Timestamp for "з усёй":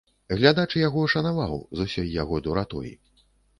1.81-2.11